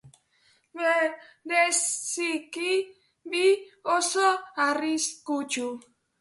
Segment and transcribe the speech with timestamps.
[1.49, 2.71] Bereziki,
[3.31, 3.45] bi
[3.97, 4.25] oso
[4.65, 5.69] arriskutsu.